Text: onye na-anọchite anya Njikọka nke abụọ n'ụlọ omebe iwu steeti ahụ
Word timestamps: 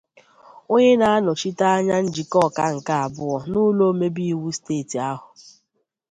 onye 0.73 0.93
na-anọchite 0.99 1.63
anya 1.75 1.97
Njikọka 2.03 2.63
nke 2.75 2.93
abụọ 3.03 3.37
n'ụlọ 3.51 3.83
omebe 3.91 4.23
iwu 4.33 4.47
steeti 4.57 4.97
ahụ 5.09 5.29